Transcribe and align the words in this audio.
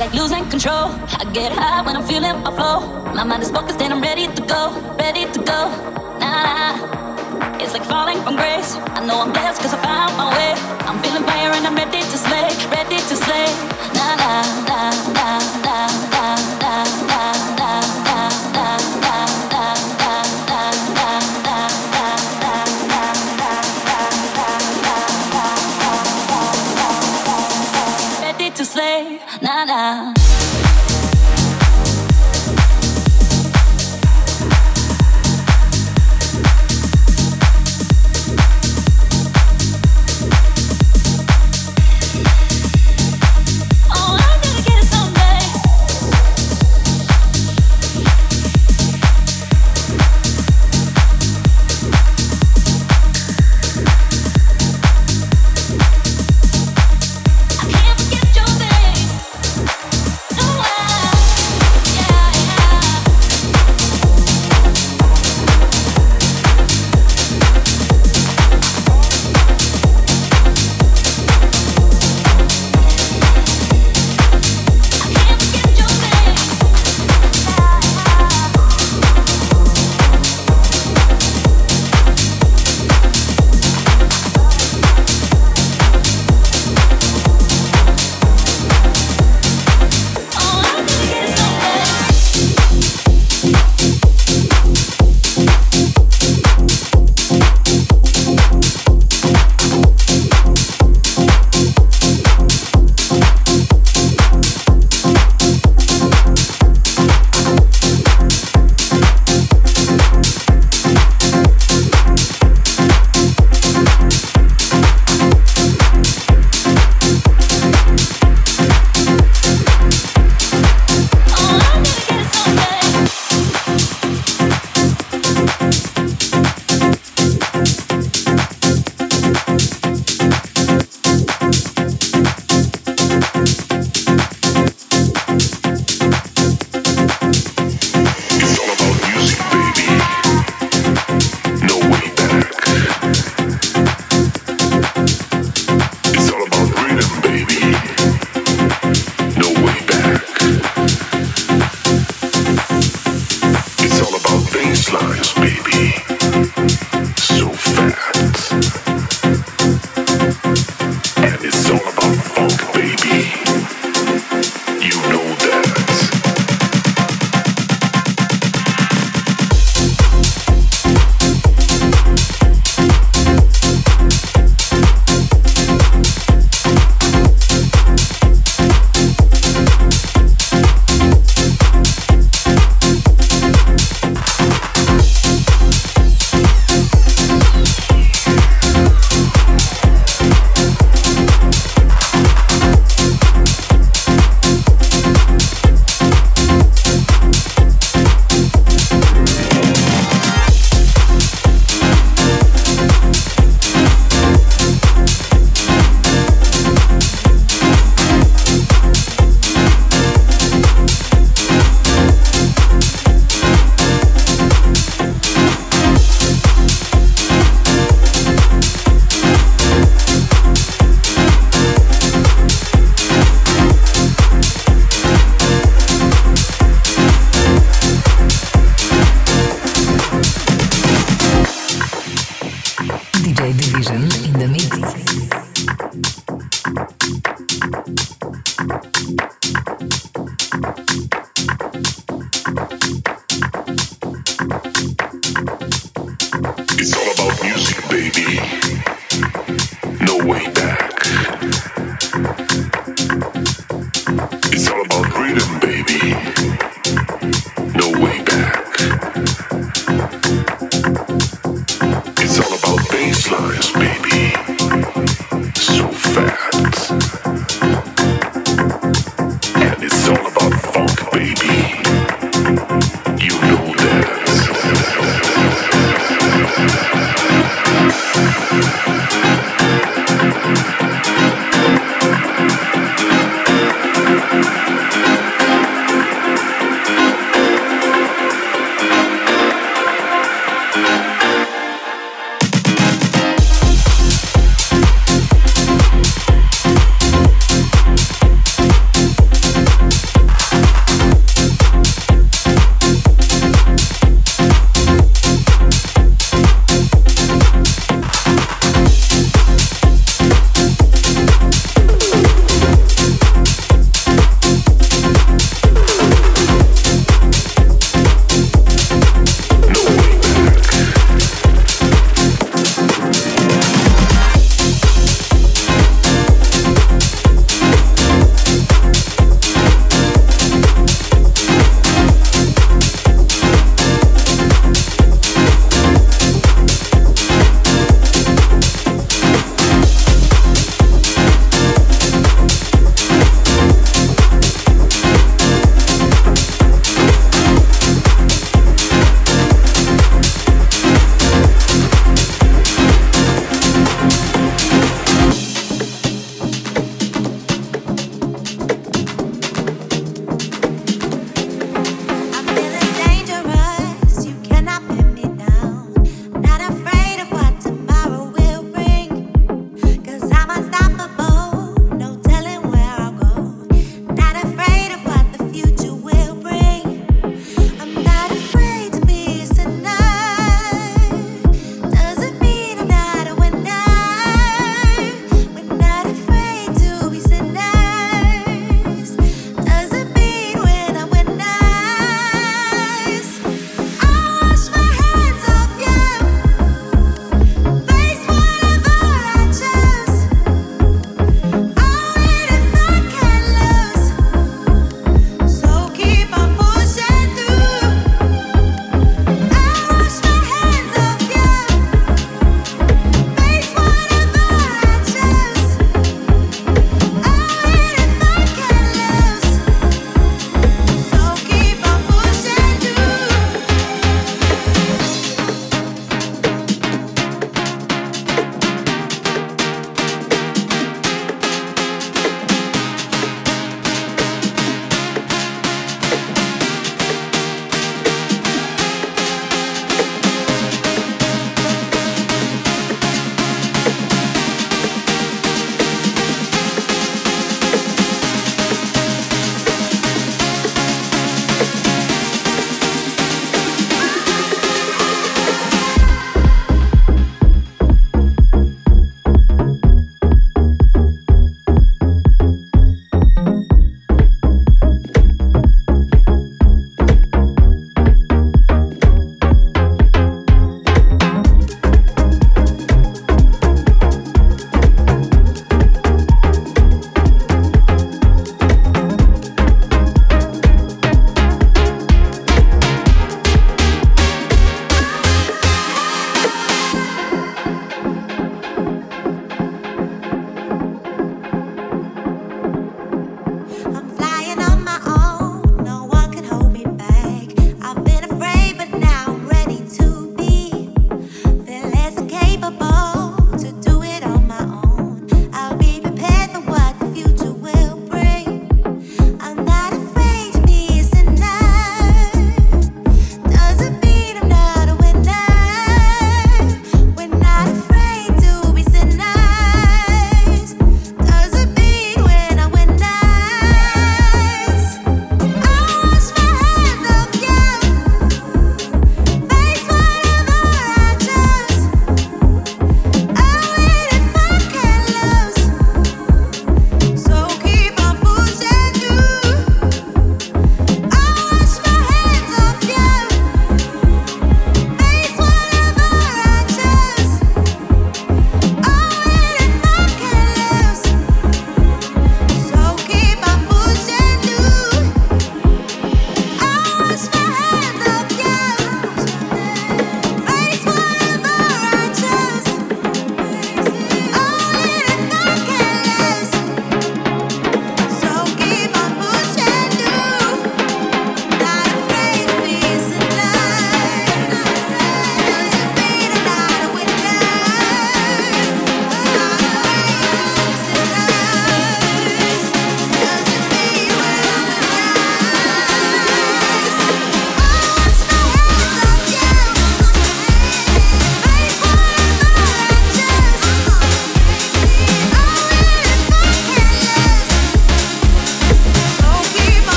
like 0.00 0.14
losing 0.14 0.48
control. 0.48 0.88
I 1.20 1.30
get 1.34 1.52
high 1.52 1.82
when 1.82 1.94
I'm 1.94 2.02
feeling 2.02 2.34
my 2.42 2.50
flow. 2.56 2.80
My 3.12 3.22
mind 3.22 3.42
is 3.42 3.50
focused 3.50 3.82
and 3.82 3.92
I'm 3.92 4.00
ready 4.00 4.26
to 4.28 4.42
go, 4.48 4.72
ready 4.98 5.30
to 5.30 5.38
go. 5.40 5.60
Nah, 6.18 6.40
nah. 6.48 7.60
It's 7.60 7.74
like 7.74 7.84
falling 7.84 8.18
from 8.22 8.36
grace. 8.36 8.76
I 8.96 9.04
know 9.04 9.20
I'm 9.20 9.30
blessed 9.30 9.60
cause 9.60 9.74
I 9.74 9.80
found 9.82 10.16
my 10.16 10.28
way. 10.32 10.52
I'm 10.88 10.98
feeling 11.02 11.22
fire 11.24 11.52
and 11.52 11.66
I'm 11.66 11.76
ready 11.76 12.00
to 12.00 12.18
slay, 12.26 12.48
ready 12.72 12.96
to 12.96 13.14
slay. 13.24 13.48
Nah, 13.92 14.16
nah, 14.16 14.42
nah, 14.68 15.12
nah. 15.12 15.59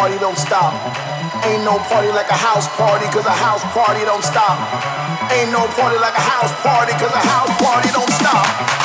Party 0.00 0.18
don't 0.18 0.38
stop. 0.38 0.72
Ain't 1.44 1.62
no 1.62 1.76
party 1.76 2.08
like 2.08 2.30
a 2.30 2.40
house 2.48 2.66
party, 2.80 3.04
cause 3.12 3.26
a 3.26 3.36
house 3.36 3.62
party 3.64 4.00
don't 4.06 4.24
stop. 4.24 4.56
Ain't 5.30 5.52
no 5.52 5.66
party 5.76 5.98
like 5.98 6.16
a 6.16 6.24
house 6.24 6.52
party, 6.62 6.92
cause 6.92 7.12
a 7.12 7.20
house 7.28 7.52
party 7.60 7.90
don't 7.92 8.10
stop. 8.10 8.79